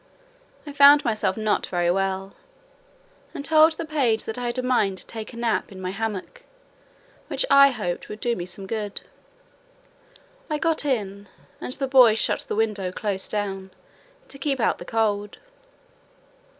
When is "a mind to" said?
4.57-5.05